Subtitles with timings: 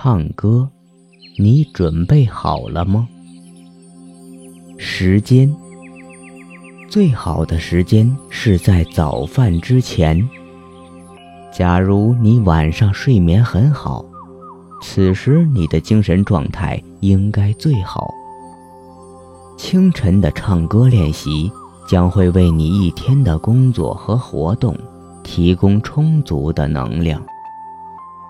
[0.00, 0.68] 唱歌，
[1.38, 3.08] 你准备好了吗？
[4.78, 5.52] 时间，
[6.88, 10.28] 最好的时间是在早饭之前。
[11.52, 14.04] 假如你晚上睡眠很好，
[14.80, 18.08] 此时你的精神状态应该最好。
[19.56, 21.50] 清晨的唱歌练习
[21.88, 24.76] 将会为你一天的工作和活动
[25.24, 27.20] 提供充足的能量。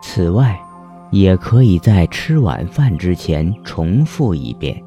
[0.00, 0.58] 此外，
[1.10, 4.82] 也可以在吃晚饭之前重复一遍。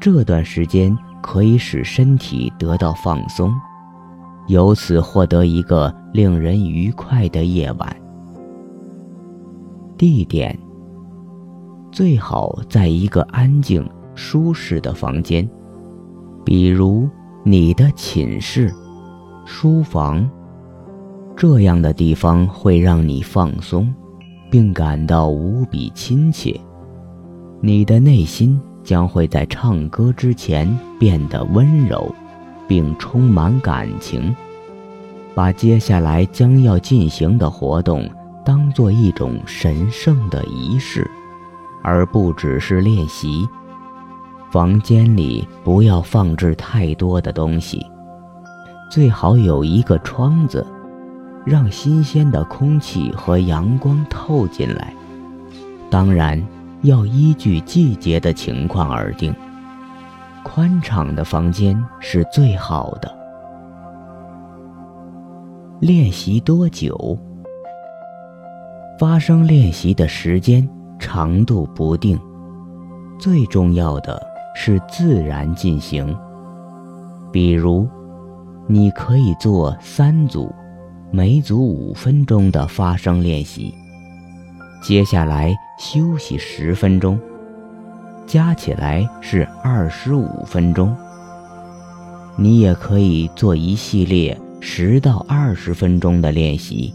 [0.00, 3.52] 这段时间可以使身体得到放松，
[4.46, 7.96] 由此获得一个令人愉快的夜晚。
[9.98, 10.56] 地点
[11.90, 15.48] 最好在一个安静、舒适的房间，
[16.44, 17.08] 比如
[17.42, 18.72] 你的寝室、
[19.44, 20.28] 书房。
[21.34, 23.92] 这样的地方会让你放松，
[24.50, 26.58] 并感到无比亲切。
[27.60, 32.14] 你的内心将会在唱歌之前变得温柔，
[32.68, 34.34] 并充满感情。
[35.34, 38.08] 把接下来将要进行的活动
[38.44, 41.10] 当做一种神圣的仪式，
[41.82, 43.46] 而不只是练习。
[44.50, 47.84] 房间里不要放置太多的东西，
[48.90, 50.64] 最好有一个窗子。
[51.46, 54.92] 让新鲜的空气和阳光透进来，
[55.88, 56.44] 当然
[56.82, 59.32] 要依据季节的情况而定。
[60.42, 63.16] 宽敞的房间是最好的。
[65.78, 67.16] 练习多久？
[68.98, 72.18] 发声练习的时间长度不定，
[73.20, 74.20] 最重要的
[74.54, 76.16] 是自然进行。
[77.30, 77.86] 比如，
[78.66, 80.52] 你可以做三组。
[81.12, 83.72] 每组五分钟的发声练习，
[84.82, 87.18] 接下来休息十分钟，
[88.26, 90.94] 加起来是二十五分钟。
[92.36, 96.92] 你也可以做一系列十到二十分钟的练习，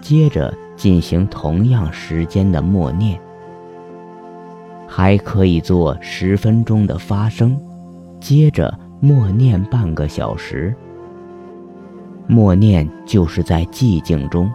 [0.00, 3.20] 接着进行同样时间的默念。
[4.88, 7.58] 还可以做十分钟的发声，
[8.20, 10.74] 接着默念半个小时。
[12.32, 14.50] 默念就是在寂静中，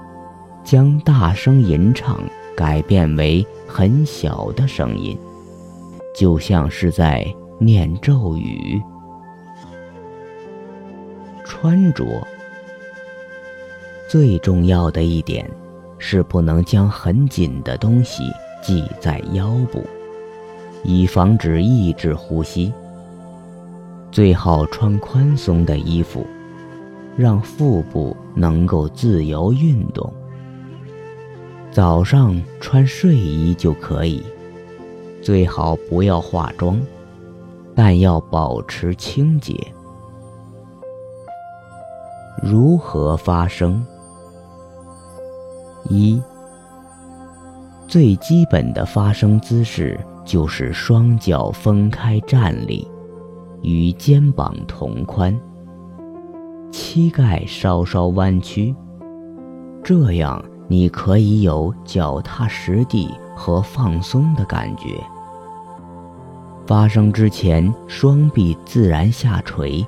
[0.63, 2.19] 将大声吟唱
[2.55, 5.15] 改变为很小的声音，
[6.15, 7.23] 就像是在
[7.59, 8.81] 念咒语。
[11.45, 12.03] 穿着
[14.09, 15.47] 最重要的一点
[15.99, 18.23] 是不能将很紧的东西
[18.63, 19.83] 系在腰部，
[20.83, 22.73] 以防止抑制呼吸。
[24.11, 26.25] 最好穿宽松的衣服。
[27.17, 30.13] 让腹部能够自由运动。
[31.71, 34.23] 早上穿睡衣就可以，
[35.21, 36.79] 最好不要化妆，
[37.75, 39.55] 但要保持清洁。
[42.41, 43.83] 如何发声？
[45.89, 46.21] 一，
[47.87, 52.87] 最基本的发声姿势就是双脚分开站立，
[53.61, 55.35] 与肩膀同宽。
[56.71, 58.75] 膝盖稍稍弯曲，
[59.83, 64.99] 这样你可以有脚踏实地和放松的感觉。
[66.65, 69.85] 发声之前，双臂自然下垂，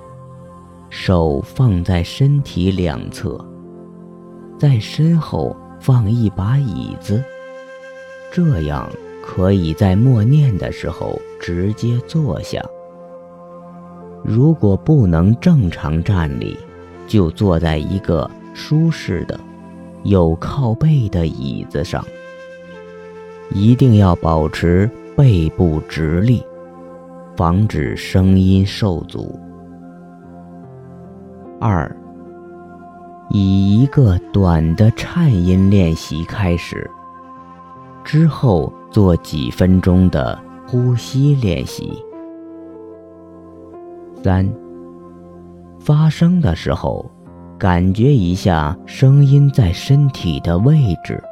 [0.89, 3.43] 手放在身体两侧，
[4.57, 7.23] 在身后放一把椅子，
[8.31, 8.89] 这样
[9.23, 12.63] 可以在默念的时候直接坐下。
[14.23, 16.57] 如果不能正常站立，
[17.09, 19.37] 就坐在一个舒适的、
[20.03, 22.05] 有靠背的椅子上，
[23.49, 24.87] 一定要保持
[25.17, 26.43] 背部直立，
[27.35, 29.39] 防止声音受阻。
[31.59, 31.93] 二，
[33.31, 36.87] 以一个短的颤音练习开始，
[38.03, 41.91] 之后做几分钟的呼吸练习。
[44.23, 44.47] 三。
[45.79, 47.09] 发声的时候，
[47.57, 51.23] 感觉一下声音在身体的位置，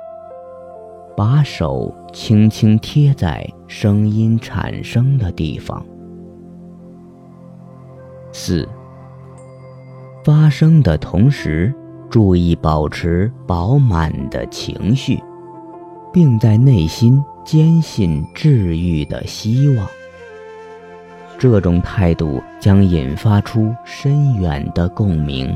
[1.16, 5.86] 把手轻轻贴在声音产生的地方。
[8.32, 8.68] 四，
[10.24, 11.74] 发声的同时，
[12.10, 15.22] 注意保持饱满的情绪，
[16.14, 19.88] 并在内心坚信治愈的希望。
[21.40, 25.56] 这种态度将引发出深远的共鸣，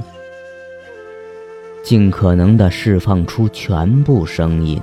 [1.83, 4.79] 尽可能地释放出全部声音。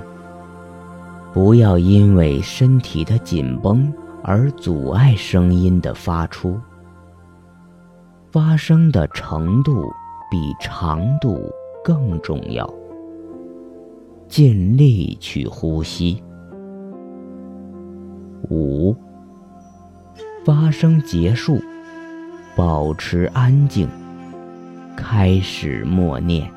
[1.32, 3.92] 不要因为身体的紧绷
[4.24, 6.58] 而阻碍声音的发出。
[8.32, 9.84] 发声的程度
[10.28, 11.48] 比长度
[11.84, 12.68] 更重要。
[14.26, 16.20] 尽力去呼吸。
[18.50, 18.96] 五。
[20.48, 21.62] 发生结束，
[22.56, 23.86] 保持安静，
[24.96, 26.50] 开始默念。